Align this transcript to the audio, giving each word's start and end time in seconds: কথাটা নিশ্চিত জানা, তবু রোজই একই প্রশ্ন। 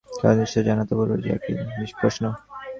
কথাটা 0.09 0.33
নিশ্চিত 0.39 0.63
জানা, 0.67 0.83
তবু 0.89 1.03
রোজই 1.03 1.29
একই 1.35 1.53
প্রশ্ন। 1.99 2.23